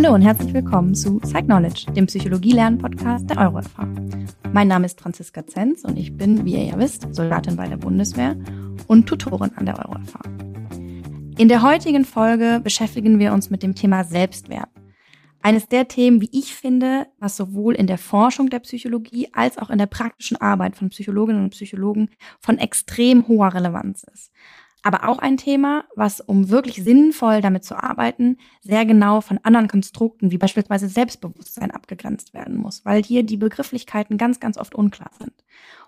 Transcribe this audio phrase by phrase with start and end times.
[0.00, 3.84] Hallo und herzlich willkommen zu Psych Knowledge, dem Psychologie-Lernen-Podcast der EuroFH.
[4.52, 7.78] Mein Name ist Franziska Zenz und ich bin, wie ihr ja wisst, Soldatin bei der
[7.78, 8.36] Bundeswehr
[8.86, 10.20] und Tutorin an der EuroFH.
[11.36, 14.68] In der heutigen Folge beschäftigen wir uns mit dem Thema Selbstwert.
[15.42, 19.68] Eines der Themen, wie ich finde, was sowohl in der Forschung der Psychologie als auch
[19.68, 22.08] in der praktischen Arbeit von Psychologinnen und Psychologen
[22.38, 24.30] von extrem hoher Relevanz ist
[24.88, 29.68] aber auch ein Thema, was, um wirklich sinnvoll damit zu arbeiten, sehr genau von anderen
[29.68, 35.10] Konstrukten wie beispielsweise Selbstbewusstsein abgegrenzt werden muss, weil hier die Begrifflichkeiten ganz, ganz oft unklar
[35.18, 35.34] sind.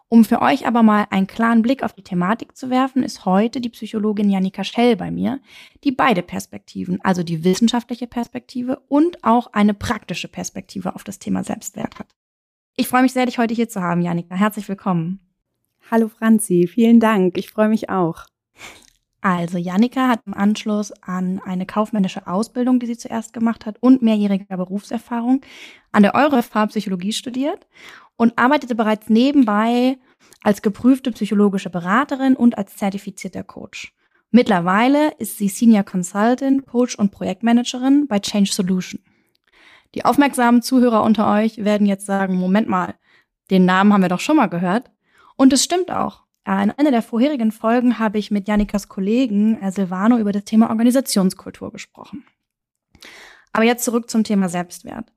[0.08, 3.62] Um für euch aber mal einen klaren Blick auf die Thematik zu werfen, ist heute
[3.62, 5.40] die Psychologin Janika Schell bei mir,
[5.82, 11.42] die beide Perspektiven, also die wissenschaftliche Perspektive und auch eine praktische Perspektive auf das Thema
[11.42, 12.14] Selbstwert hat.
[12.76, 14.34] Ich freue mich sehr, dich heute hier zu haben, Janika.
[14.34, 15.20] Herzlich willkommen.
[15.90, 17.38] Hallo Franzi, vielen Dank.
[17.38, 18.26] Ich freue mich auch.
[19.22, 24.00] Also Janika hat im Anschluss an eine kaufmännische Ausbildung, die sie zuerst gemacht hat, und
[24.00, 25.42] mehrjähriger Berufserfahrung
[25.92, 27.66] an der EureFH Psychologie studiert
[28.16, 29.98] und arbeitete bereits nebenbei
[30.42, 33.92] als geprüfte psychologische Beraterin und als zertifizierter Coach.
[34.30, 39.02] Mittlerweile ist sie Senior Consultant, Coach und Projektmanagerin bei Change Solution.
[39.94, 42.94] Die aufmerksamen Zuhörer unter euch werden jetzt sagen, Moment mal,
[43.50, 44.90] den Namen haben wir doch schon mal gehört.
[45.36, 46.22] Und es stimmt auch.
[46.50, 50.44] Äh, in einer der vorherigen Folgen habe ich mit Janikas Kollegen äh, Silvano über das
[50.44, 52.24] Thema Organisationskultur gesprochen.
[53.52, 55.12] Aber jetzt zurück zum Thema Selbstwert.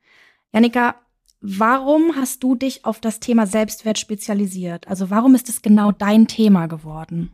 [0.54, 0.96] Janika,
[1.42, 4.88] warum hast du dich auf das Thema Selbstwert spezialisiert?
[4.88, 7.32] Also warum ist es genau dein Thema geworden?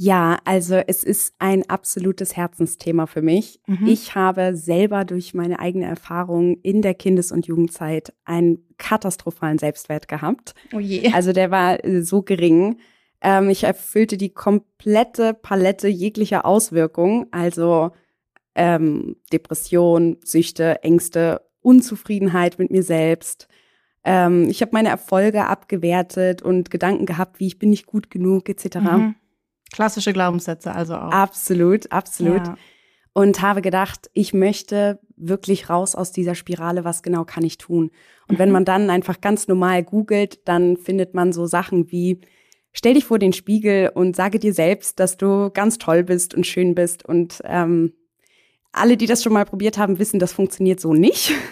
[0.00, 3.60] Ja, also es ist ein absolutes Herzensthema für mich.
[3.66, 3.88] Mhm.
[3.88, 10.06] Ich habe selber durch meine eigene Erfahrung in der Kindes- und Jugendzeit einen katastrophalen Selbstwert
[10.06, 10.54] gehabt.
[10.72, 11.12] Oh je.
[11.12, 12.78] Also der war äh, so gering.
[13.20, 17.90] Ähm, ich erfüllte die komplette Palette jeglicher Auswirkungen, also
[18.54, 23.48] ähm, Depression, Süchte, Ängste, Unzufriedenheit mit mir selbst.
[24.04, 28.48] Ähm, ich habe meine Erfolge abgewertet und Gedanken gehabt, wie ich bin nicht gut genug
[28.48, 28.76] etc.
[28.76, 29.14] Mhm.
[29.72, 31.10] Klassische Glaubenssätze also auch.
[31.10, 32.46] Absolut, absolut.
[32.46, 32.56] Ja.
[33.12, 37.90] Und habe gedacht, ich möchte wirklich raus aus dieser Spirale, was genau kann ich tun?
[38.28, 38.38] Und mhm.
[38.38, 42.20] wenn man dann einfach ganz normal googelt, dann findet man so Sachen wie,
[42.72, 46.46] stell dich vor den Spiegel und sage dir selbst, dass du ganz toll bist und
[46.46, 47.04] schön bist.
[47.04, 47.92] Und ähm,
[48.72, 51.32] alle, die das schon mal probiert haben, wissen, das funktioniert so nicht.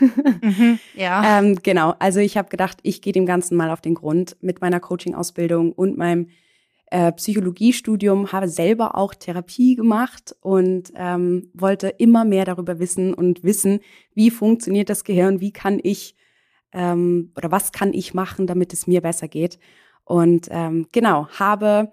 [0.42, 1.38] Mhm, ja.
[1.38, 4.60] ähm, genau, also ich habe gedacht, ich gehe dem Ganzen mal auf den Grund mit
[4.60, 6.28] meiner Coaching-Ausbildung und meinem
[6.90, 13.42] äh, Psychologiestudium, habe selber auch Therapie gemacht und ähm, wollte immer mehr darüber wissen und
[13.42, 13.80] wissen,
[14.14, 16.14] wie funktioniert das Gehirn, wie kann ich
[16.72, 19.58] ähm, oder was kann ich machen, damit es mir besser geht.
[20.04, 21.92] Und ähm, genau, habe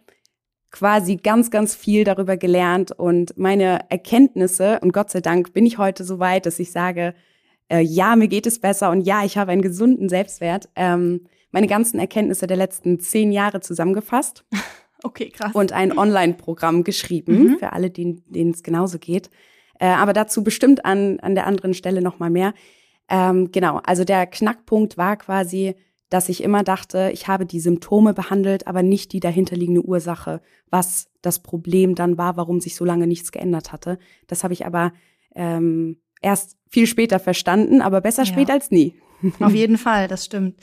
[0.70, 5.78] quasi ganz, ganz viel darüber gelernt und meine Erkenntnisse, und Gott sei Dank bin ich
[5.78, 7.14] heute so weit, dass ich sage,
[7.70, 10.70] äh, ja, mir geht es besser und ja, ich habe einen gesunden Selbstwert.
[10.76, 14.46] Ähm, meine ganzen Erkenntnisse der letzten zehn Jahre zusammengefasst.
[15.04, 15.54] Okay, krass.
[15.54, 17.60] Und ein Online-Programm geschrieben mhm.
[17.60, 19.30] für alle, denen es genauso geht.
[19.80, 22.54] Äh, aber dazu bestimmt an, an der anderen Stelle nochmal mehr.
[23.10, 25.76] Ähm, genau, also der Knackpunkt war quasi,
[26.10, 31.10] dass ich immer dachte, ich habe die Symptome behandelt, aber nicht die dahinterliegende Ursache, was
[31.22, 34.00] das Problem dann war, warum sich so lange nichts geändert hatte.
[34.28, 34.94] Das habe ich aber
[35.36, 38.28] ähm, erst viel später verstanden, aber besser ja.
[38.32, 38.96] spät als nie.
[39.40, 40.60] Auf jeden Fall, das stimmt.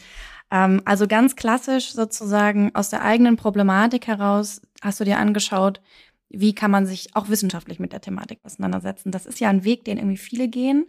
[0.50, 5.80] Ähm, also ganz klassisch sozusagen aus der eigenen Problematik heraus hast du dir angeschaut,
[6.28, 9.10] wie kann man sich auch wissenschaftlich mit der Thematik auseinandersetzen.
[9.10, 10.86] Das ist ja ein Weg, den irgendwie viele gehen,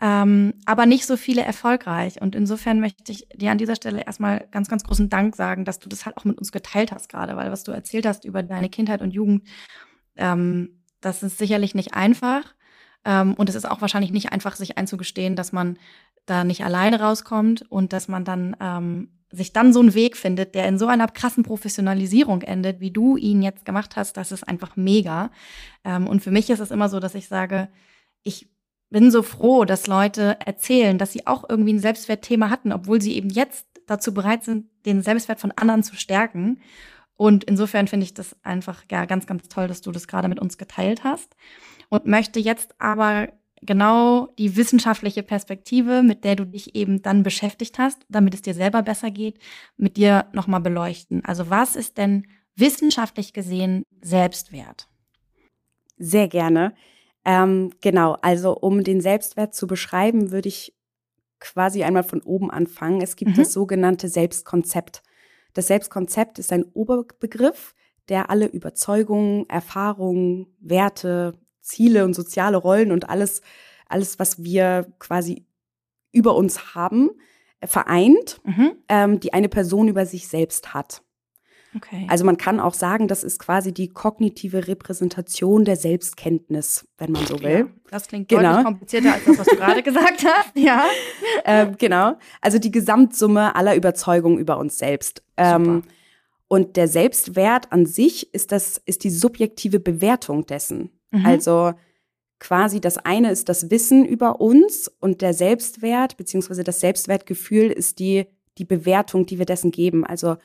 [0.00, 2.20] ähm, aber nicht so viele erfolgreich.
[2.20, 5.78] Und insofern möchte ich dir an dieser Stelle erstmal ganz, ganz großen Dank sagen, dass
[5.78, 8.42] du das halt auch mit uns geteilt hast gerade, weil was du erzählt hast über
[8.42, 9.46] deine Kindheit und Jugend,
[10.16, 12.54] ähm, das ist sicherlich nicht einfach.
[13.04, 15.78] Ähm, und es ist auch wahrscheinlich nicht einfach, sich einzugestehen, dass man
[16.26, 20.54] da nicht alleine rauskommt und dass man dann ähm, sich dann so einen Weg findet,
[20.54, 24.46] der in so einer krassen Professionalisierung endet, wie du ihn jetzt gemacht hast, das ist
[24.46, 25.30] einfach mega.
[25.84, 27.68] Ähm, und für mich ist es immer so, dass ich sage,
[28.22, 28.48] ich
[28.90, 33.16] bin so froh, dass Leute erzählen, dass sie auch irgendwie ein Selbstwertthema hatten, obwohl sie
[33.16, 36.60] eben jetzt dazu bereit sind, den Selbstwert von anderen zu stärken.
[37.16, 40.40] Und insofern finde ich das einfach ja ganz, ganz toll, dass du das gerade mit
[40.40, 41.36] uns geteilt hast.
[41.88, 43.28] Und möchte jetzt aber
[43.62, 48.54] genau die wissenschaftliche Perspektive, mit der du dich eben dann beschäftigt hast, damit es dir
[48.54, 49.38] selber besser geht,
[49.76, 51.24] mit dir nochmal beleuchten.
[51.24, 52.26] Also was ist denn
[52.56, 54.88] wissenschaftlich gesehen Selbstwert?
[55.96, 56.74] Sehr gerne.
[57.24, 60.74] Ähm, genau, also um den Selbstwert zu beschreiben, würde ich
[61.38, 63.00] quasi einmal von oben anfangen.
[63.00, 63.36] Es gibt mhm.
[63.36, 65.02] das sogenannte Selbstkonzept.
[65.54, 67.74] Das Selbstkonzept ist ein Oberbegriff,
[68.08, 73.42] der alle Überzeugungen, Erfahrungen, Werte, Ziele und soziale Rollen und alles
[73.92, 75.46] alles, was wir quasi
[76.12, 77.10] über uns haben,
[77.64, 78.72] vereint, mhm.
[78.88, 81.02] ähm, die eine Person über sich selbst hat.
[81.74, 82.06] Okay.
[82.08, 87.26] Also man kann auch sagen, das ist quasi die kognitive Repräsentation der Selbstkenntnis, wenn man
[87.26, 87.58] so will.
[87.58, 88.42] Ja, das klingt genau.
[88.42, 90.56] deutlich komplizierter als das, was du gerade gesagt hast.
[90.56, 90.84] Ja.
[91.44, 92.16] Ähm, genau.
[92.40, 95.22] Also die Gesamtsumme aller Überzeugungen über uns selbst.
[95.36, 95.82] Ähm,
[96.48, 100.90] und der Selbstwert an sich ist das, ist die subjektive Bewertung dessen.
[101.10, 101.24] Mhm.
[101.24, 101.72] Also
[102.38, 108.00] quasi das eine ist das Wissen über uns und der Selbstwert beziehungsweise das Selbstwertgefühl ist
[108.00, 108.26] die,
[108.58, 110.04] die Bewertung, die wir dessen geben.
[110.04, 110.36] Also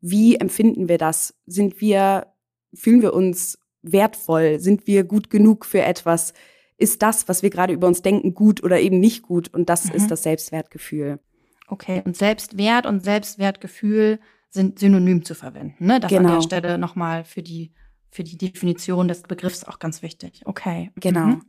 [0.00, 1.34] wie empfinden wir das?
[1.46, 2.28] Sind wir,
[2.74, 4.58] fühlen wir uns wertvoll?
[4.58, 6.32] Sind wir gut genug für etwas?
[6.76, 9.52] Ist das, was wir gerade über uns denken, gut oder eben nicht gut?
[9.52, 9.92] Und das mhm.
[9.92, 11.20] ist das Selbstwertgefühl.
[11.68, 14.20] Okay, und Selbstwert und Selbstwertgefühl
[14.50, 15.84] sind synonym zu verwenden.
[15.84, 16.00] Ne?
[16.00, 16.20] Das genau.
[16.20, 16.42] an der genau.
[16.42, 17.72] Stelle nochmal für die,
[18.10, 20.42] für die Definition des Begriffs auch ganz wichtig.
[20.44, 20.90] Okay.
[20.96, 21.26] Genau.
[21.26, 21.42] Mhm.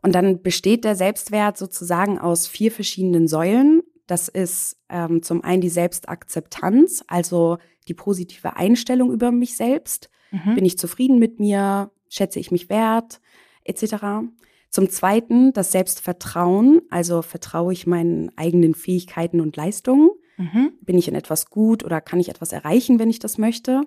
[0.00, 3.82] Und dann besteht der Selbstwert sozusagen aus vier verschiedenen Säulen.
[4.08, 10.10] Das ist ähm, zum einen die Selbstakzeptanz, also die positive Einstellung über mich selbst.
[10.32, 10.56] Mhm.
[10.56, 11.92] Bin ich zufrieden mit mir?
[12.08, 13.20] Schätze ich mich wert?
[13.64, 13.84] Etc.
[14.70, 20.10] Zum Zweiten das Selbstvertrauen, also vertraue ich meinen eigenen Fähigkeiten und Leistungen.
[20.38, 20.72] Mhm.
[20.80, 23.82] Bin ich in etwas gut oder kann ich etwas erreichen, wenn ich das möchte?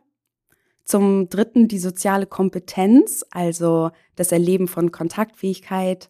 [0.83, 6.09] Zum Dritten die soziale Kompetenz, also das Erleben von Kontaktfähigkeit.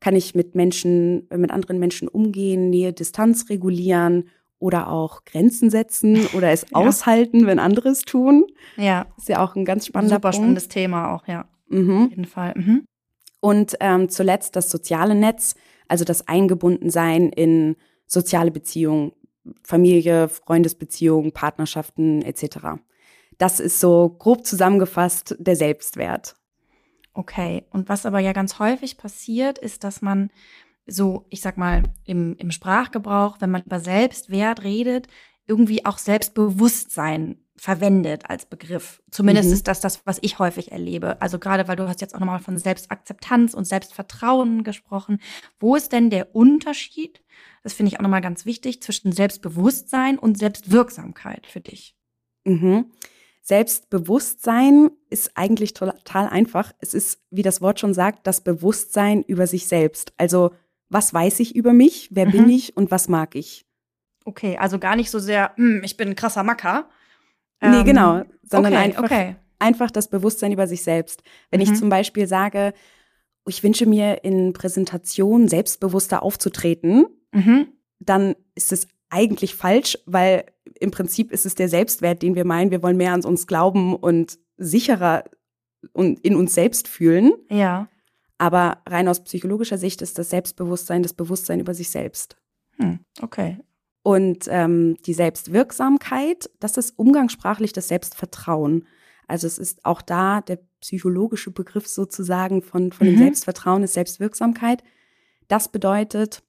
[0.00, 4.24] Kann ich mit Menschen, mit anderen Menschen umgehen, Nähe, Distanz regulieren
[4.58, 6.76] oder auch Grenzen setzen oder es ja.
[6.76, 8.46] aushalten, wenn andere es tun.
[8.76, 9.06] Ja.
[9.16, 10.36] Ist ja auch ein ganz spannender Super Punkt.
[10.36, 11.46] spannendes Thema auch, ja.
[11.68, 12.04] Mhm.
[12.04, 12.54] Auf jeden Fall.
[12.56, 12.84] Mhm.
[13.40, 15.54] Und ähm, zuletzt das soziale Netz,
[15.88, 17.76] also das Eingebundensein in
[18.06, 19.12] soziale Beziehungen,
[19.62, 22.80] Familie, Freundesbeziehungen, Partnerschaften etc.
[23.38, 26.36] Das ist so grob zusammengefasst der Selbstwert.
[27.20, 30.30] Okay, und was aber ja ganz häufig passiert, ist, dass man
[30.86, 35.06] so, ich sag mal, im, im Sprachgebrauch, wenn man über Selbstwert redet,
[35.46, 39.02] irgendwie auch Selbstbewusstsein verwendet als Begriff.
[39.10, 39.52] Zumindest mhm.
[39.52, 41.20] ist das das, was ich häufig erlebe.
[41.20, 45.20] Also gerade, weil du hast jetzt auch nochmal von Selbstakzeptanz und Selbstvertrauen gesprochen.
[45.58, 47.22] Wo ist denn der Unterschied?
[47.62, 51.94] Das finde ich auch nochmal ganz wichtig zwischen Selbstbewusstsein und Selbstwirksamkeit für dich.
[52.44, 52.86] Mhm.
[53.50, 56.72] Selbstbewusstsein ist eigentlich total einfach.
[56.78, 60.12] Es ist, wie das Wort schon sagt, das Bewusstsein über sich selbst.
[60.18, 60.52] Also,
[60.88, 62.10] was weiß ich über mich?
[62.12, 62.30] Wer mhm.
[62.30, 63.66] bin ich und was mag ich?
[64.24, 66.88] Okay, also gar nicht so sehr, hm, ich bin ein krasser Macker.
[67.60, 69.36] Ähm, nee, genau, sondern okay, einfach, okay.
[69.58, 71.24] einfach das Bewusstsein über sich selbst.
[71.50, 71.64] Wenn mhm.
[71.64, 72.72] ich zum Beispiel sage,
[73.48, 77.66] ich wünsche mir in Präsentationen selbstbewusster aufzutreten, mhm.
[77.98, 80.44] dann ist es eigentlich falsch, weil
[80.78, 82.70] im Prinzip ist es der Selbstwert, den wir meinen.
[82.70, 85.24] Wir wollen mehr an uns glauben und sicherer
[85.92, 87.32] und in uns selbst fühlen.
[87.50, 87.88] Ja.
[88.38, 92.36] Aber rein aus psychologischer Sicht ist das Selbstbewusstsein das Bewusstsein über sich selbst.
[92.78, 93.58] Hm, okay.
[94.02, 98.86] Und ähm, die Selbstwirksamkeit, das ist umgangssprachlich das Selbstvertrauen.
[99.26, 103.12] Also es ist auch da der psychologische Begriff sozusagen von, von mhm.
[103.12, 104.82] dem Selbstvertrauen ist Selbstwirksamkeit.
[105.48, 106.42] Das bedeutet,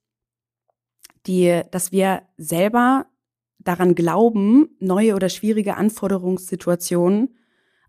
[1.26, 3.06] die, dass wir selber
[3.64, 7.34] daran glauben, neue oder schwierige Anforderungssituationen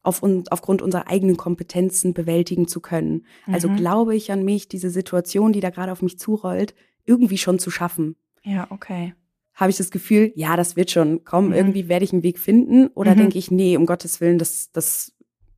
[0.04, 3.26] auf uns, aufgrund unserer eigenen Kompetenzen bewältigen zu können.
[3.48, 3.74] Also mhm.
[3.74, 6.76] Also glaube ich an mich, diese Situation, die da gerade auf mich zurollt,
[7.06, 8.16] irgendwie schon zu schaffen.
[8.44, 9.14] Ja, okay.
[9.54, 11.56] Habe ich das Gefühl, ja, das wird schon kommen, mhm.
[11.56, 12.88] irgendwie werde ich einen Weg finden?
[12.88, 13.20] Oder mhm.
[13.20, 15.14] denke ich, nee, um Gottes Willen, das, das,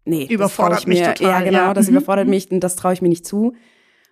[0.06, 1.32] nee, überfordert das mich mir, total.
[1.32, 1.74] Ja, genau, ja.
[1.74, 1.98] das mhm.
[1.98, 3.54] überfordert mich und das traue ich mir nicht zu.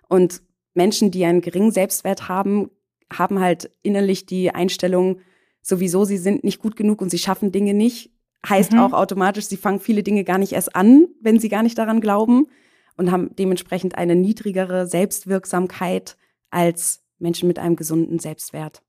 [0.08, 0.42] Und
[0.74, 2.70] Menschen, die einen geringen Selbstwert haben,
[3.12, 5.20] haben halt innerlich die Einstellung,
[5.64, 8.10] sowieso, sie sind nicht gut genug und sie schaffen Dinge nicht.
[8.48, 8.80] Heißt mhm.
[8.80, 12.00] auch automatisch, sie fangen viele Dinge gar nicht erst an, wenn sie gar nicht daran
[12.00, 12.46] glauben
[12.96, 16.16] und haben dementsprechend eine niedrigere Selbstwirksamkeit
[16.50, 18.82] als Menschen mit einem gesunden Selbstwert.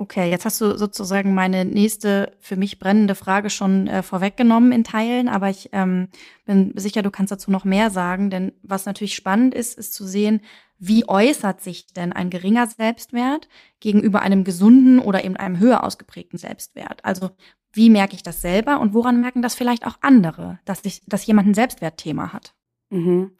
[0.00, 4.84] Okay, jetzt hast du sozusagen meine nächste für mich brennende Frage schon äh, vorweggenommen in
[4.84, 6.06] Teilen, aber ich ähm,
[6.44, 10.06] bin sicher, du kannst dazu noch mehr sagen, denn was natürlich spannend ist, ist zu
[10.06, 10.40] sehen,
[10.78, 13.48] wie äußert sich denn ein geringer Selbstwert
[13.80, 17.04] gegenüber einem gesunden oder eben einem höher ausgeprägten Selbstwert?
[17.04, 17.30] Also
[17.72, 21.26] wie merke ich das selber und woran merken das vielleicht auch andere, dass, ich, dass
[21.26, 22.54] jemand ein Selbstwertthema hat?
[22.90, 23.32] Mhm.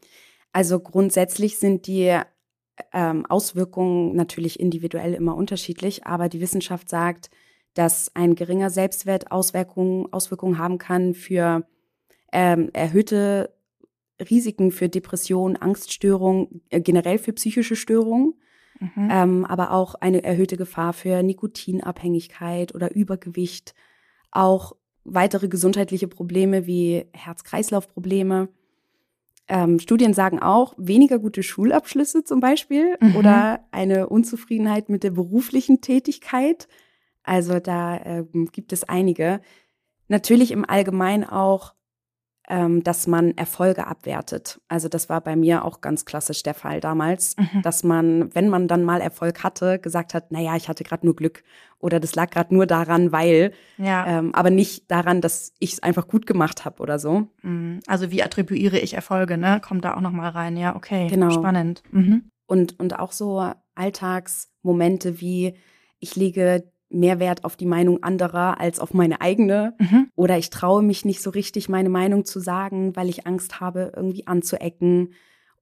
[0.53, 2.19] Also grundsätzlich sind die
[2.93, 7.31] ähm, Auswirkungen natürlich individuell immer unterschiedlich, aber die Wissenschaft sagt,
[7.75, 11.67] dass ein geringer Selbstwert Auswirkungen, Auswirkungen haben kann für
[12.33, 13.55] ähm, erhöhte
[14.21, 18.35] Risiken für Depression, Angststörungen, äh, generell für psychische Störungen,
[18.81, 19.09] mhm.
[19.11, 23.75] ähm, aber auch eine erhöhte Gefahr für Nikotinabhängigkeit oder Übergewicht,
[24.31, 28.49] auch weitere gesundheitliche Probleme wie Herz-Kreislauf-Probleme.
[29.49, 33.17] Ähm, Studien sagen auch, weniger gute Schulabschlüsse zum Beispiel mhm.
[33.17, 36.69] oder eine Unzufriedenheit mit der beruflichen Tätigkeit.
[37.23, 39.41] Also da äh, gibt es einige.
[40.09, 41.75] Natürlich im Allgemeinen auch
[42.49, 44.61] ähm, dass man Erfolge abwertet.
[44.69, 47.63] Also das war bei mir auch ganz klassisch der Fall damals, mhm.
[47.63, 51.15] dass man, wenn man dann mal Erfolg hatte, gesagt hat, naja, ich hatte gerade nur
[51.15, 51.45] Glück
[51.79, 54.07] oder das lag gerade nur daran, weil, ja.
[54.07, 57.29] ähm, aber nicht daran, dass ich es einfach gut gemacht habe oder so.
[57.43, 57.81] Mhm.
[57.87, 59.61] Also wie attribuiere ich Erfolge, ne?
[59.63, 61.31] Kommt da auch noch mal rein, ja, okay, genau.
[61.31, 61.83] spannend.
[61.91, 62.31] Mhm.
[62.47, 65.55] Und, und auch so Alltagsmomente wie,
[66.01, 69.75] ich lege mehr Wert auf die Meinung anderer als auf meine eigene.
[69.79, 70.11] Mhm.
[70.15, 73.93] Oder ich traue mich nicht so richtig, meine Meinung zu sagen, weil ich Angst habe,
[73.95, 75.13] irgendwie anzuecken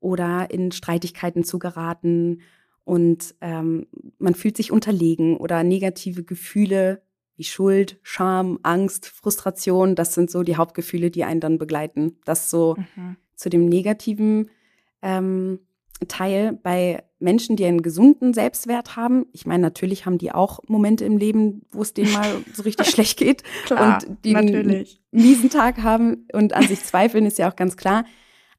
[0.01, 2.43] oder in Streitigkeiten zu geraten.
[2.85, 3.87] Und ähm,
[4.19, 7.03] man fühlt sich unterlegen oder negative Gefühle
[7.37, 12.17] wie Schuld, Scham, Angst, Frustration, das sind so die Hauptgefühle, die einen dann begleiten.
[12.25, 13.17] Das so mhm.
[13.35, 14.51] zu dem negativen
[15.03, 15.59] ähm,
[16.09, 19.27] Teil bei Menschen, die einen gesunden Selbstwert haben.
[19.33, 22.87] Ich meine, natürlich haben die auch Momente im Leben, wo es denen mal so richtig
[22.91, 25.01] schlecht geht klar, und die natürlich.
[25.13, 28.05] einen miesen Tag haben und an sich zweifeln, ist ja auch ganz klar.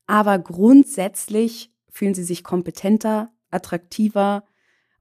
[0.07, 4.43] Aber grundsätzlich fühlen sie sich kompetenter, attraktiver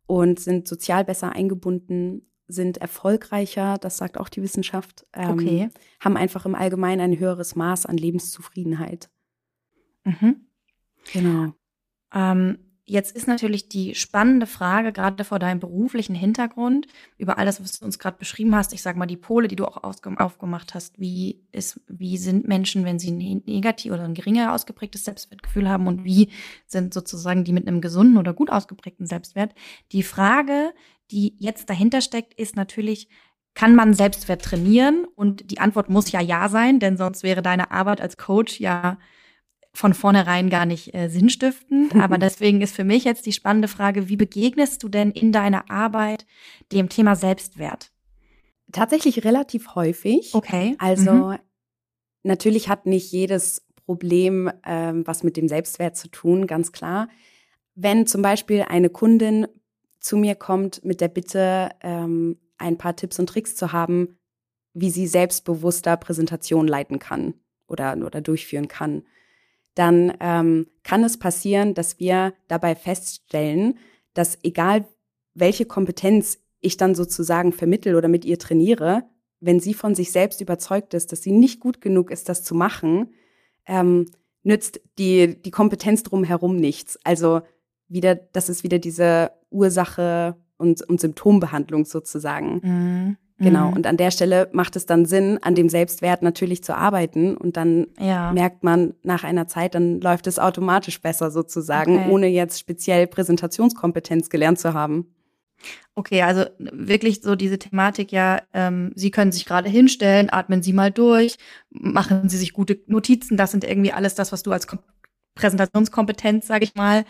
[0.06, 5.68] und sind sozial besser eingebunden, sind erfolgreicher, das sagt auch die Wissenschaft, ähm, okay.
[6.00, 9.10] haben einfach im Allgemeinen ein höheres Maß an Lebenszufriedenheit.
[10.04, 10.46] Mhm.
[11.12, 11.54] Genau.
[12.16, 16.86] Ähm, jetzt ist natürlich die spannende Frage, gerade vor deinem beruflichen Hintergrund,
[17.18, 19.56] über all das, was du uns gerade beschrieben hast, ich sage mal die Pole, die
[19.56, 24.14] du auch aufgemacht hast, wie, ist, wie sind Menschen, wenn sie ein negativ oder ein
[24.14, 26.30] geringer ausgeprägtes Selbstwertgefühl haben und wie
[26.66, 29.52] sind sozusagen die mit einem gesunden oder gut ausgeprägten Selbstwert?
[29.92, 30.72] Die Frage,
[31.10, 33.08] die jetzt dahinter steckt, ist natürlich,
[33.54, 35.06] kann man Selbstwert trainieren?
[35.16, 38.96] Und die Antwort muss ja ja sein, denn sonst wäre deine Arbeit als Coach ja
[39.76, 41.94] von vornherein gar nicht äh, sinnstiftend.
[42.00, 45.70] Aber deswegen ist für mich jetzt die spannende Frage, wie begegnest du denn in deiner
[45.70, 46.26] Arbeit
[46.72, 47.92] dem Thema Selbstwert?
[48.72, 50.34] Tatsächlich relativ häufig.
[50.34, 50.74] Okay.
[50.78, 51.38] Also mhm.
[52.22, 57.08] natürlich hat nicht jedes Problem ähm, was mit dem Selbstwert zu tun, ganz klar.
[57.74, 59.46] Wenn zum Beispiel eine Kundin
[60.00, 64.18] zu mir kommt mit der Bitte, ähm, ein paar Tipps und Tricks zu haben,
[64.72, 67.34] wie sie selbstbewusster Präsentation leiten kann
[67.68, 69.04] oder, oder durchführen kann,
[69.76, 73.78] dann ähm, kann es passieren, dass wir dabei feststellen,
[74.14, 74.86] dass egal
[75.34, 79.04] welche Kompetenz ich dann sozusagen vermittel oder mit ihr trainiere,
[79.38, 82.54] wenn sie von sich selbst überzeugt ist, dass sie nicht gut genug ist, das zu
[82.54, 83.14] machen,
[83.66, 84.06] ähm,
[84.42, 86.98] nützt die, die Kompetenz drumherum nichts.
[87.04, 87.42] Also
[87.86, 92.60] wieder, das ist wieder diese Ursache und, und Symptombehandlung sozusagen.
[92.62, 93.16] Mhm.
[93.38, 93.68] Genau.
[93.68, 93.76] Mhm.
[93.76, 97.36] Und an der Stelle macht es dann Sinn, an dem Selbstwert natürlich zu arbeiten.
[97.36, 98.32] Und dann ja.
[98.32, 102.10] merkt man nach einer Zeit, dann läuft es automatisch besser sozusagen, okay.
[102.10, 105.12] ohne jetzt speziell Präsentationskompetenz gelernt zu haben.
[105.94, 110.72] Okay, also wirklich so diese Thematik, ja, ähm, Sie können sich gerade hinstellen, atmen Sie
[110.72, 111.36] mal durch,
[111.70, 113.36] machen Sie sich gute Notizen.
[113.36, 114.78] Das sind irgendwie alles das, was du als Kom
[115.34, 117.04] Präsentationskompetenz, sage ich mal,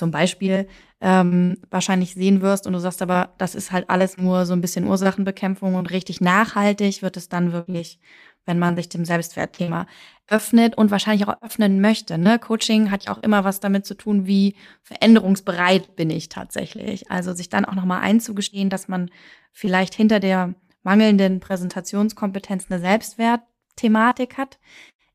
[0.00, 0.66] zum Beispiel
[1.02, 4.62] ähm, wahrscheinlich sehen wirst und du sagst aber, das ist halt alles nur so ein
[4.62, 8.00] bisschen Ursachenbekämpfung und richtig nachhaltig wird es dann wirklich,
[8.46, 9.86] wenn man sich dem Selbstwertthema
[10.26, 12.16] öffnet und wahrscheinlich auch öffnen möchte.
[12.16, 12.38] Ne?
[12.38, 17.10] Coaching hat ja auch immer was damit zu tun, wie veränderungsbereit bin ich tatsächlich.
[17.10, 19.10] Also sich dann auch nochmal einzugestehen, dass man
[19.52, 24.58] vielleicht hinter der mangelnden Präsentationskompetenz eine Selbstwertthematik hat,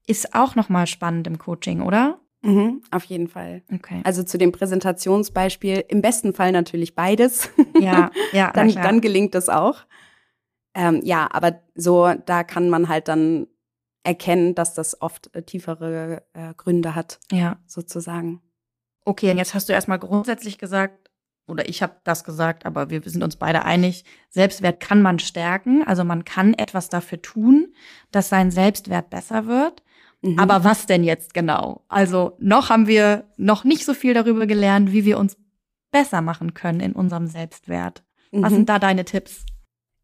[0.05, 2.19] ist auch nochmal spannend im Coaching, oder?
[2.45, 3.63] Mhm, auf jeden Fall.
[3.73, 4.01] Okay.
[4.03, 7.49] Also zu dem Präsentationsbeispiel, im besten Fall natürlich beides.
[7.79, 8.51] Ja, ja.
[8.53, 9.85] dann, dann gelingt das auch.
[10.75, 13.47] Ähm, ja, aber so, da kann man halt dann
[14.03, 17.57] erkennen, dass das oft äh, tiefere äh, Gründe hat, ja.
[17.65, 18.41] sozusagen.
[19.05, 21.09] Okay, und jetzt hast du erstmal grundsätzlich gesagt,
[21.47, 25.83] oder ich habe das gesagt, aber wir sind uns beide einig, Selbstwert kann man stärken,
[25.85, 27.73] also man kann etwas dafür tun,
[28.11, 29.83] dass sein Selbstwert besser wird.
[30.21, 30.39] Mhm.
[30.39, 31.83] Aber was denn jetzt genau?
[31.87, 35.37] Also noch haben wir noch nicht so viel darüber gelernt, wie wir uns
[35.91, 38.03] besser machen können in unserem Selbstwert.
[38.31, 38.43] Mhm.
[38.43, 39.45] Was sind da deine Tipps?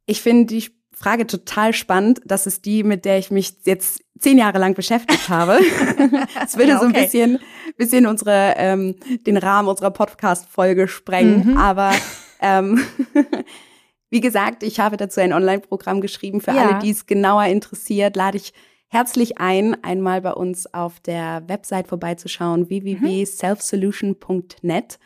[0.06, 2.22] Ich finde die Frage total spannend.
[2.26, 5.60] Das ist die, mit der ich mich jetzt zehn Jahre lang beschäftigt habe.
[6.44, 6.80] Es würde ja, okay.
[6.80, 7.40] so ein bisschen,
[7.78, 11.52] bisschen unsere, ähm, den Rahmen unserer Podcast-Folge sprengen.
[11.52, 11.58] Mhm.
[11.58, 11.92] Aber
[12.42, 12.84] ähm,
[14.10, 16.42] wie gesagt, ich habe dazu ein Online-Programm geschrieben.
[16.42, 16.68] Für ja.
[16.68, 18.54] alle, die es genauer interessiert, lade ich
[18.92, 25.00] herzlich ein, einmal bei uns auf der Website vorbeizuschauen, www.selfsolution.net.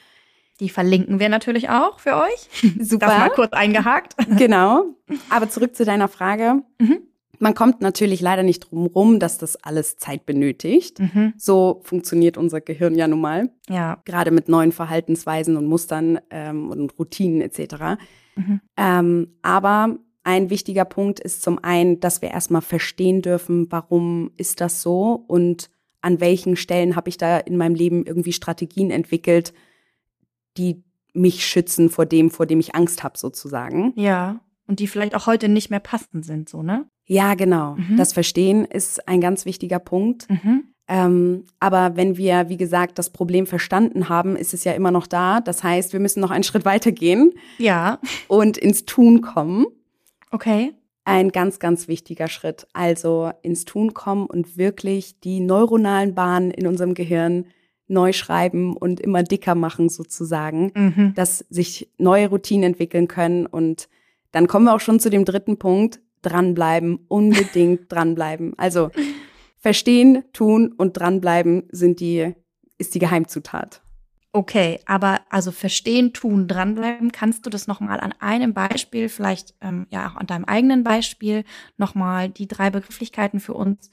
[0.60, 2.50] Die verlinken wir natürlich auch für euch.
[2.80, 3.06] Super.
[3.08, 4.16] Das mal kurz eingehakt.
[4.38, 4.96] Genau.
[5.30, 6.64] Aber zurück zu deiner Frage.
[6.80, 7.02] Mhm.
[7.38, 11.00] Man kommt natürlich leider nicht drum rum, dass das alles Zeit benötigt.
[11.00, 11.34] Mhm.
[11.38, 13.52] So funktioniert unser Gehirn ja nun mal.
[13.70, 14.02] Ja.
[14.06, 17.98] Gerade mit neuen Verhaltensweisen und Mustern ähm, und Routinen etc.
[18.36, 18.62] Mhm.
[18.78, 24.60] Ähm, aber ein wichtiger Punkt ist zum einen, dass wir erstmal verstehen dürfen, warum ist
[24.60, 25.70] das so und
[26.02, 29.54] an welchen Stellen habe ich da in meinem Leben irgendwie Strategien entwickelt,
[30.58, 33.94] die mich schützen vor dem, vor dem ich Angst habe, sozusagen.
[33.96, 34.42] Ja.
[34.68, 36.86] Und die vielleicht auch heute nicht mehr passend sind, so, ne?
[37.06, 37.76] Ja, genau.
[37.76, 37.98] Mhm.
[37.98, 40.28] Das Verstehen ist ein ganz wichtiger Punkt.
[40.30, 40.64] Mhm.
[40.88, 45.06] Ähm, aber wenn wir, wie gesagt, das Problem verstanden haben, ist es ja immer noch
[45.06, 45.40] da.
[45.40, 47.34] Das heißt, wir müssen noch einen Schritt weiter gehen.
[47.60, 48.00] Ja.
[48.28, 49.68] Und ins Tun kommen.
[50.36, 50.74] Okay.
[51.06, 52.68] Ein ganz, ganz wichtiger Schritt.
[52.74, 57.46] Also ins Tun kommen und wirklich die neuronalen Bahnen in unserem Gehirn
[57.88, 61.14] neu schreiben und immer dicker machen sozusagen, mhm.
[61.16, 63.88] dass sich neue Routinen entwickeln können und
[64.32, 68.54] dann kommen wir auch schon zu dem dritten Punkt, dranbleiben, unbedingt dranbleiben.
[68.58, 68.90] Also
[69.58, 72.34] verstehen, tun und dranbleiben sind die,
[72.78, 73.85] ist die Geheimzutat.
[74.36, 79.88] Okay, aber also verstehen, tun, dranbleiben, kannst du das nochmal an einem Beispiel, vielleicht ähm,
[79.92, 81.46] ja auch an deinem eigenen Beispiel,
[81.78, 83.90] nochmal die drei Begrifflichkeiten für uns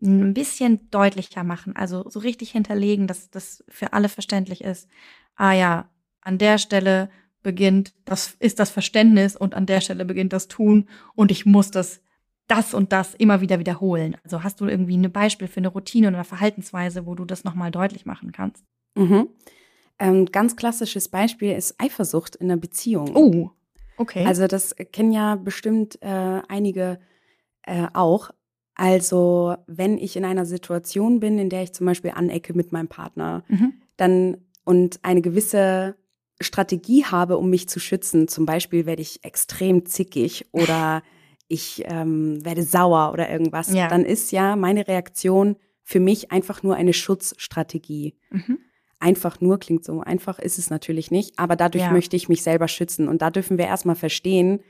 [0.00, 4.88] ein bisschen deutlicher machen, also so richtig hinterlegen, dass das für alle verständlich ist.
[5.36, 5.90] Ah ja,
[6.22, 7.10] an der Stelle
[7.42, 11.70] beginnt, das ist das Verständnis und an der Stelle beginnt das Tun und ich muss
[11.70, 12.00] das
[12.46, 14.16] das und das immer wieder wiederholen.
[14.24, 17.70] Also hast du irgendwie ein Beispiel für eine Routine oder Verhaltensweise, wo du das nochmal
[17.70, 18.64] deutlich machen kannst?
[18.94, 19.28] Mhm.
[19.98, 23.14] Ähm, ganz klassisches Beispiel ist Eifersucht in einer Beziehung.
[23.14, 23.50] Oh,
[23.96, 24.24] okay.
[24.26, 26.98] Also das kennen ja bestimmt äh, einige
[27.62, 28.30] äh, auch.
[28.74, 32.88] Also wenn ich in einer Situation bin, in der ich zum Beispiel anecke mit meinem
[32.88, 33.74] Partner, mhm.
[33.96, 35.96] dann und eine gewisse
[36.40, 41.02] Strategie habe, um mich zu schützen, zum Beispiel werde ich extrem zickig oder
[41.48, 43.88] ich ähm, werde sauer oder irgendwas, ja.
[43.88, 48.16] dann ist ja meine Reaktion für mich einfach nur eine Schutzstrategie.
[48.30, 48.58] Mhm.
[49.02, 51.90] Einfach nur klingt so einfach ist es natürlich nicht, aber dadurch ja.
[51.90, 53.08] möchte ich mich selber schützen.
[53.08, 54.60] Und da dürfen wir erstmal verstehen,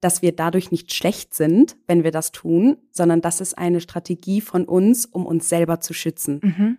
[0.00, 4.40] dass wir dadurch nicht schlecht sind, wenn wir das tun, sondern das ist eine Strategie
[4.40, 6.40] von uns, um uns selber zu schützen.
[6.42, 6.78] Mhm.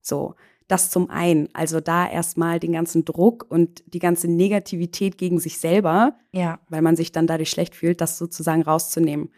[0.00, 0.36] So.
[0.68, 5.58] Das zum einen, also da erstmal den ganzen Druck und die ganze Negativität gegen sich
[5.58, 6.60] selber, ja.
[6.68, 9.30] weil man sich dann dadurch schlecht fühlt, das sozusagen rauszunehmen.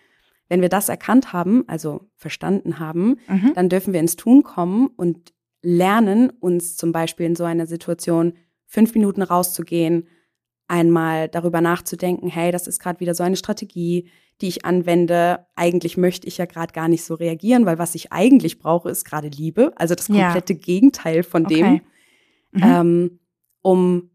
[0.51, 3.53] Wenn wir das erkannt haben, also verstanden haben, mhm.
[3.55, 8.35] dann dürfen wir ins Tun kommen und lernen, uns zum Beispiel in so einer Situation
[8.67, 10.09] fünf Minuten rauszugehen,
[10.69, 14.09] einmal darüber nachzudenken, hey, das ist gerade wieder so eine Strategie,
[14.41, 18.13] die ich anwende, eigentlich möchte ich ja gerade gar nicht so reagieren, weil was ich
[18.13, 20.59] eigentlich brauche, ist gerade Liebe, also das komplette ja.
[20.59, 21.55] Gegenteil von okay.
[21.55, 21.73] dem,
[22.53, 22.63] mhm.
[22.63, 23.21] ähm,
[23.63, 24.11] um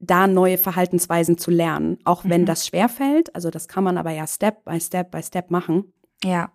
[0.00, 2.46] da neue Verhaltensweisen zu lernen, auch wenn mhm.
[2.46, 3.34] das schwerfällt.
[3.34, 5.92] Also das kann man aber ja Step by Step by Step machen.
[6.24, 6.52] Ja.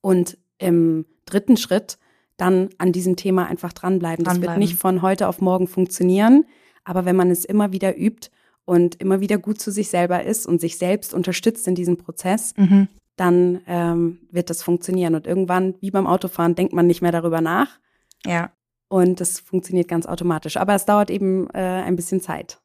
[0.00, 1.98] Und im dritten Schritt
[2.38, 4.24] dann an diesem Thema einfach dranbleiben.
[4.24, 4.42] dranbleiben.
[4.42, 6.46] Das wird nicht von heute auf morgen funktionieren,
[6.84, 8.30] aber wenn man es immer wieder übt
[8.64, 12.54] und immer wieder gut zu sich selber ist und sich selbst unterstützt in diesem Prozess,
[12.56, 12.88] mhm.
[13.16, 15.14] dann ähm, wird das funktionieren.
[15.14, 17.78] Und irgendwann, wie beim Autofahren, denkt man nicht mehr darüber nach.
[18.24, 18.52] Ja.
[18.88, 20.56] Und das funktioniert ganz automatisch.
[20.56, 22.60] Aber es dauert eben äh, ein bisschen Zeit.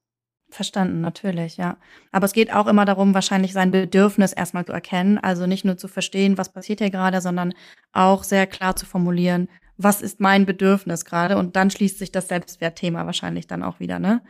[0.50, 1.78] Verstanden, natürlich, ja.
[2.12, 5.18] Aber es geht auch immer darum, wahrscheinlich sein Bedürfnis erstmal zu erkennen.
[5.18, 7.54] Also nicht nur zu verstehen, was passiert hier gerade, sondern
[7.92, 11.38] auch sehr klar zu formulieren, was ist mein Bedürfnis gerade?
[11.38, 14.22] Und dann schließt sich das Selbstwertthema wahrscheinlich dann auch wieder, ne?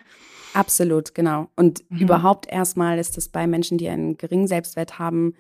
[0.54, 1.50] Absolut, genau.
[1.56, 2.00] Und mhm.
[2.00, 5.34] überhaupt erstmal ist es bei Menschen, die einen geringen Selbstwert haben,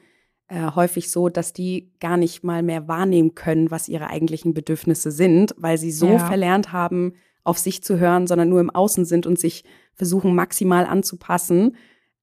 [0.47, 5.11] äh, häufig so, dass die gar nicht mal mehr wahrnehmen können, was ihre eigentlichen Bedürfnisse
[5.11, 6.19] sind, weil sie so ja.
[6.19, 7.13] verlernt haben,
[7.43, 9.63] auf sich zu hören, sondern nur im Außen sind und sich
[9.93, 11.75] versuchen maximal anzupassen,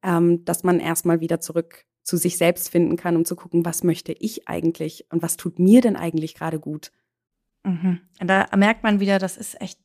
[0.03, 3.85] ähm, dass man erstmal wieder zurück zu sich selbst finden kann, um zu gucken, was
[3.85, 6.91] möchte ich eigentlich und was tut mir denn eigentlich gerade gut.
[7.65, 8.01] Mhm.
[8.19, 9.79] Da merkt man wieder, das ist echt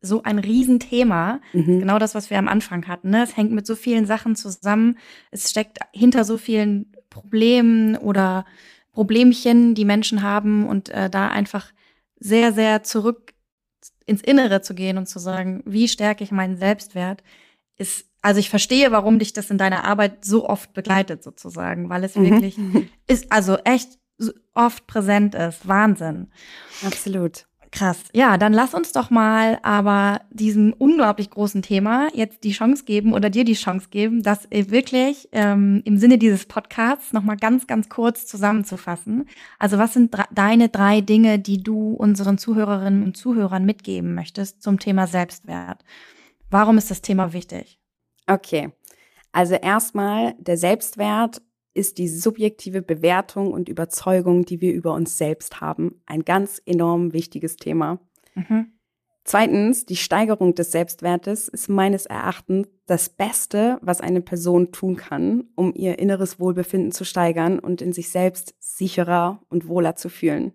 [0.00, 1.40] so ein Riesenthema.
[1.52, 1.80] Mhm.
[1.80, 3.10] Genau das, was wir am Anfang hatten.
[3.10, 3.22] Ne?
[3.22, 4.98] Es hängt mit so vielen Sachen zusammen.
[5.30, 8.44] Es steckt hinter so vielen Problemen oder
[8.92, 11.72] Problemchen, die Menschen haben und äh, da einfach
[12.18, 13.32] sehr, sehr zurück
[14.06, 17.22] ins Innere zu gehen und zu sagen, wie stärke ich meinen Selbstwert,
[17.76, 22.04] ist, also ich verstehe, warum dich das in deiner Arbeit so oft begleitet sozusagen, weil
[22.04, 22.24] es mhm.
[22.24, 22.58] wirklich
[23.06, 23.98] ist, also echt
[24.54, 25.66] oft präsent ist.
[25.66, 26.28] Wahnsinn.
[26.84, 27.46] Absolut.
[27.72, 28.04] Krass.
[28.12, 33.14] Ja, dann lass uns doch mal aber diesem unglaublich großen Thema jetzt die Chance geben
[33.14, 37.88] oder dir die Chance geben, das wirklich ähm, im Sinne dieses Podcasts nochmal ganz, ganz
[37.88, 39.26] kurz zusammenzufassen.
[39.58, 44.78] Also was sind deine drei Dinge, die du unseren Zuhörerinnen und Zuhörern mitgeben möchtest zum
[44.78, 45.82] Thema Selbstwert?
[46.50, 47.80] Warum ist das Thema wichtig?
[48.26, 48.70] Okay.
[49.32, 51.40] Also erstmal, der Selbstwert
[51.74, 57.12] ist die subjektive Bewertung und Überzeugung, die wir über uns selbst haben, ein ganz enorm
[57.12, 57.98] wichtiges Thema.
[58.34, 58.72] Mhm.
[59.24, 65.44] Zweitens, die Steigerung des Selbstwertes ist meines Erachtens das Beste, was eine Person tun kann,
[65.54, 70.52] um ihr inneres Wohlbefinden zu steigern und in sich selbst sicherer und wohler zu fühlen.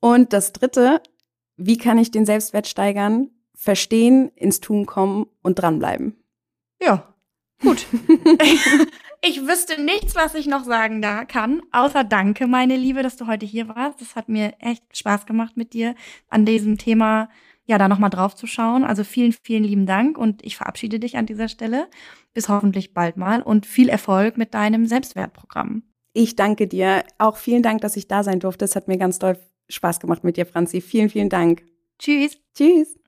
[0.00, 1.02] Und das Dritte,
[1.56, 3.30] wie kann ich den Selbstwert steigern?
[3.54, 6.16] Verstehen, ins Tun kommen und dranbleiben.
[6.80, 7.12] Ja,
[7.60, 7.86] gut.
[9.22, 13.26] ich wüsste nichts, was ich noch sagen da kann, außer danke, meine Liebe, dass du
[13.26, 14.00] heute hier warst.
[14.00, 15.94] Das hat mir echt Spaß gemacht mit dir
[16.28, 17.28] an diesem Thema
[17.68, 18.82] ja, da nochmal drauf zu schauen.
[18.82, 21.88] Also vielen, vielen lieben Dank und ich verabschiede dich an dieser Stelle.
[22.32, 25.82] Bis hoffentlich bald mal und viel Erfolg mit deinem Selbstwertprogramm.
[26.14, 27.04] Ich danke dir.
[27.18, 28.64] Auch vielen Dank, dass ich da sein durfte.
[28.64, 30.80] Es hat mir ganz doll Spaß gemacht mit dir, Franzi.
[30.80, 31.62] Vielen, vielen Dank.
[31.98, 32.38] Tschüss.
[32.54, 32.98] Tschüss.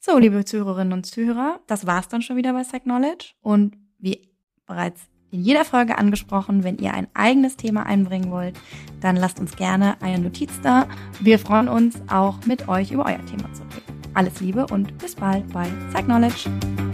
[0.00, 3.32] So, liebe Zuhörerinnen und Zuhörer, das war's dann schon wieder bei Psychknowledge.
[3.40, 4.28] Und wie
[4.66, 6.64] bereits in jeder Folge angesprochen.
[6.64, 8.58] Wenn ihr ein eigenes Thema einbringen wollt,
[9.00, 10.86] dann lasst uns gerne eine Notiz da.
[11.20, 14.14] Wir freuen uns auch mit euch über euer Thema zu reden.
[14.14, 16.87] Alles Liebe und bis bald bei Psych Knowledge.